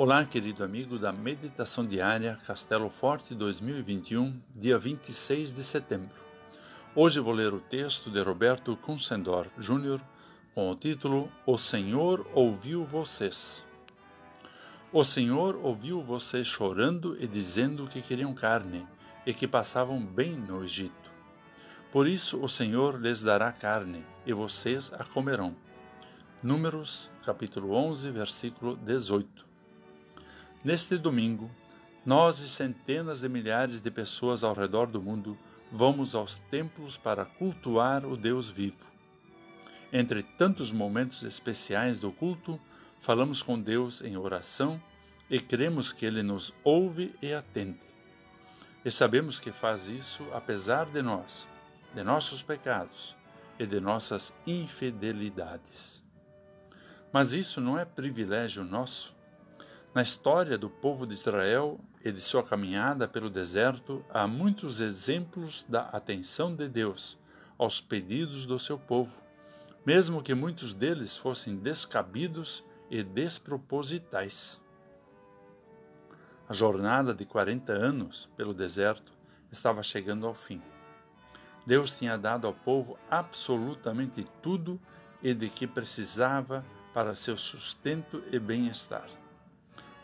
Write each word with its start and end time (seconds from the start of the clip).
Olá, 0.00 0.24
querido 0.24 0.62
amigo 0.62 0.96
da 0.96 1.12
Meditação 1.12 1.84
Diária 1.84 2.38
Castelo 2.46 2.88
Forte 2.88 3.34
2021, 3.34 4.40
dia 4.54 4.78
26 4.78 5.56
de 5.56 5.64
setembro. 5.64 6.14
Hoje 6.94 7.18
vou 7.18 7.32
ler 7.32 7.52
o 7.52 7.58
texto 7.58 8.08
de 8.08 8.22
Roberto 8.22 8.76
Kunsendorf 8.76 9.50
Jr. 9.58 10.00
com 10.54 10.70
o 10.70 10.76
título 10.76 11.28
O 11.44 11.58
Senhor 11.58 12.24
ouviu 12.32 12.84
vocês. 12.84 13.64
O 14.92 15.02
Senhor 15.02 15.56
ouviu 15.64 16.00
vocês 16.00 16.46
chorando 16.46 17.16
e 17.20 17.26
dizendo 17.26 17.88
que 17.88 18.00
queriam 18.00 18.32
carne 18.32 18.86
e 19.26 19.34
que 19.34 19.48
passavam 19.48 20.00
bem 20.00 20.30
no 20.30 20.62
Egito. 20.62 21.10
Por 21.90 22.06
isso 22.06 22.38
o 22.38 22.48
Senhor 22.48 23.00
lhes 23.00 23.20
dará 23.20 23.50
carne 23.50 24.06
e 24.24 24.32
vocês 24.32 24.92
a 24.92 25.02
comerão. 25.02 25.56
Números, 26.40 27.10
capítulo 27.24 27.72
11, 27.72 28.12
versículo 28.12 28.76
18. 28.76 29.48
Neste 30.64 30.98
domingo, 30.98 31.48
nós 32.04 32.40
e 32.40 32.48
centenas 32.48 33.20
de 33.20 33.28
milhares 33.28 33.80
de 33.80 33.90
pessoas 33.90 34.42
ao 34.42 34.54
redor 34.54 34.86
do 34.86 35.00
mundo 35.00 35.38
vamos 35.70 36.14
aos 36.14 36.38
templos 36.50 36.96
para 36.96 37.24
cultuar 37.24 38.04
o 38.04 38.16
Deus 38.16 38.50
vivo. 38.50 38.84
Entre 39.92 40.22
tantos 40.22 40.72
momentos 40.72 41.22
especiais 41.22 41.98
do 41.98 42.10
culto, 42.10 42.60
falamos 42.98 43.42
com 43.42 43.58
Deus 43.58 44.02
em 44.02 44.16
oração 44.16 44.82
e 45.30 45.38
cremos 45.38 45.92
que 45.92 46.04
Ele 46.04 46.22
nos 46.22 46.52
ouve 46.64 47.14
e 47.22 47.32
atende. 47.32 47.86
E 48.84 48.90
sabemos 48.90 49.38
que 49.38 49.52
faz 49.52 49.86
isso 49.86 50.26
apesar 50.32 50.86
de 50.86 51.02
nós, 51.02 51.46
de 51.94 52.02
nossos 52.02 52.42
pecados 52.42 53.16
e 53.58 53.66
de 53.66 53.80
nossas 53.80 54.32
infidelidades. 54.46 56.02
Mas 57.12 57.32
isso 57.32 57.60
não 57.60 57.78
é 57.78 57.84
privilégio 57.84 58.64
nosso. 58.64 59.17
Na 59.98 60.02
história 60.02 60.56
do 60.56 60.70
povo 60.70 61.04
de 61.04 61.12
Israel 61.12 61.80
e 62.04 62.12
de 62.12 62.20
sua 62.20 62.40
caminhada 62.40 63.08
pelo 63.08 63.28
deserto, 63.28 64.04
há 64.10 64.28
muitos 64.28 64.78
exemplos 64.78 65.66
da 65.68 65.88
atenção 65.88 66.54
de 66.54 66.68
Deus 66.68 67.18
aos 67.58 67.80
pedidos 67.80 68.46
do 68.46 68.60
seu 68.60 68.78
povo, 68.78 69.20
mesmo 69.84 70.22
que 70.22 70.34
muitos 70.34 70.72
deles 70.72 71.16
fossem 71.16 71.56
descabidos 71.56 72.62
e 72.88 73.02
despropositais. 73.02 74.60
A 76.48 76.54
jornada 76.54 77.12
de 77.12 77.24
40 77.24 77.72
anos 77.72 78.30
pelo 78.36 78.54
deserto 78.54 79.12
estava 79.50 79.82
chegando 79.82 80.28
ao 80.28 80.34
fim. 80.34 80.62
Deus 81.66 81.90
tinha 81.90 82.16
dado 82.16 82.46
ao 82.46 82.54
povo 82.54 82.96
absolutamente 83.10 84.24
tudo 84.40 84.80
e 85.20 85.34
de 85.34 85.48
que 85.48 85.66
precisava 85.66 86.64
para 86.94 87.16
seu 87.16 87.36
sustento 87.36 88.22
e 88.30 88.38
bem-estar. 88.38 89.08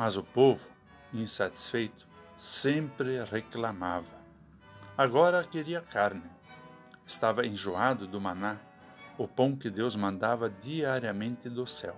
Mas 0.00 0.16
o 0.16 0.22
povo, 0.22 0.66
insatisfeito, 1.12 2.08
sempre 2.34 3.22
reclamava. 3.22 4.16
Agora 4.96 5.44
queria 5.44 5.82
carne. 5.82 6.22
Estava 7.06 7.46
enjoado 7.46 8.06
do 8.06 8.18
maná, 8.18 8.56
o 9.18 9.28
pão 9.28 9.54
que 9.54 9.68
Deus 9.68 9.94
mandava 9.94 10.48
diariamente 10.48 11.50
do 11.50 11.66
céu. 11.66 11.94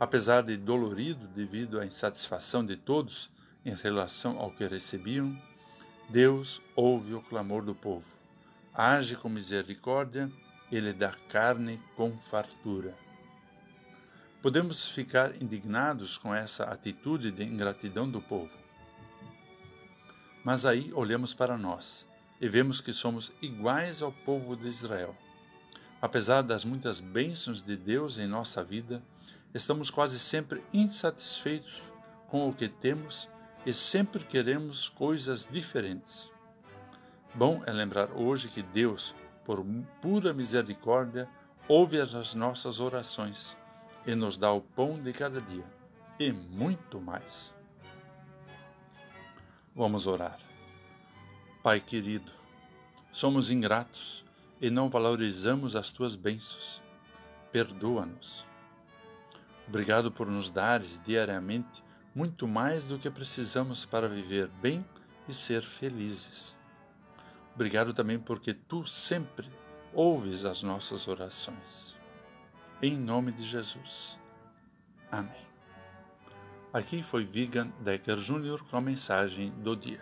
Apesar 0.00 0.42
de 0.42 0.56
dolorido 0.56 1.28
devido 1.28 1.78
à 1.78 1.84
insatisfação 1.84 2.64
de 2.64 2.78
todos 2.78 3.30
em 3.62 3.74
relação 3.74 4.38
ao 4.38 4.50
que 4.50 4.64
recebiam, 4.64 5.38
Deus 6.08 6.62
ouve 6.74 7.12
o 7.12 7.20
clamor 7.20 7.62
do 7.62 7.74
povo, 7.74 8.16
age 8.72 9.16
com 9.16 9.28
misericórdia 9.28 10.32
e 10.72 10.80
lhe 10.80 10.94
dá 10.94 11.12
carne 11.28 11.78
com 11.94 12.16
fartura. 12.16 12.94
Podemos 14.46 14.86
ficar 14.86 15.42
indignados 15.42 16.16
com 16.16 16.32
essa 16.32 16.66
atitude 16.66 17.32
de 17.32 17.42
ingratidão 17.42 18.08
do 18.08 18.20
povo. 18.20 18.56
Mas 20.44 20.64
aí 20.64 20.92
olhamos 20.94 21.34
para 21.34 21.58
nós 21.58 22.06
e 22.40 22.48
vemos 22.48 22.80
que 22.80 22.92
somos 22.92 23.32
iguais 23.42 24.02
ao 24.02 24.12
povo 24.12 24.54
de 24.54 24.68
Israel. 24.68 25.16
Apesar 26.00 26.42
das 26.42 26.64
muitas 26.64 27.00
bênçãos 27.00 27.60
de 27.60 27.76
Deus 27.76 28.18
em 28.18 28.28
nossa 28.28 28.62
vida, 28.62 29.02
estamos 29.52 29.90
quase 29.90 30.16
sempre 30.16 30.62
insatisfeitos 30.72 31.82
com 32.28 32.48
o 32.48 32.54
que 32.54 32.68
temos 32.68 33.28
e 33.66 33.74
sempre 33.74 34.24
queremos 34.24 34.88
coisas 34.88 35.48
diferentes. 35.50 36.30
Bom 37.34 37.64
é 37.66 37.72
lembrar 37.72 38.12
hoje 38.12 38.46
que 38.46 38.62
Deus, 38.62 39.12
por 39.44 39.66
pura 40.00 40.32
misericórdia, 40.32 41.28
ouve 41.66 42.00
as 42.00 42.32
nossas 42.32 42.78
orações 42.78 43.56
e 44.06 44.14
nos 44.14 44.36
dá 44.36 44.52
o 44.52 44.60
pão 44.60 45.02
de 45.02 45.12
cada 45.12 45.40
dia 45.40 45.64
e 46.18 46.32
muito 46.32 47.00
mais. 47.00 47.52
Vamos 49.74 50.06
orar. 50.06 50.38
Pai 51.62 51.80
querido, 51.80 52.30
somos 53.10 53.50
ingratos 53.50 54.24
e 54.60 54.70
não 54.70 54.88
valorizamos 54.88 55.74
as 55.74 55.90
tuas 55.90 56.14
bênçãos. 56.14 56.80
Perdoa-nos. 57.50 58.46
Obrigado 59.68 60.12
por 60.12 60.28
nos 60.28 60.48
dares 60.48 61.00
diariamente 61.04 61.84
muito 62.14 62.46
mais 62.46 62.84
do 62.84 62.98
que 62.98 63.10
precisamos 63.10 63.84
para 63.84 64.08
viver 64.08 64.46
bem 64.62 64.86
e 65.28 65.34
ser 65.34 65.62
felizes. 65.62 66.54
Obrigado 67.54 67.92
também 67.92 68.18
porque 68.18 68.54
tu 68.54 68.86
sempre 68.86 69.50
ouves 69.92 70.44
as 70.44 70.62
nossas 70.62 71.08
orações 71.08 71.95
em 72.82 72.96
nome 72.96 73.32
de 73.32 73.42
Jesus. 73.42 74.18
Amém. 75.10 75.46
Aqui 76.72 77.02
foi 77.02 77.24
Vigan 77.24 77.68
Decker 77.80 78.16
Jr. 78.16 78.62
com 78.70 78.76
a 78.76 78.80
mensagem 78.80 79.50
do 79.50 79.74
dia. 79.74 80.00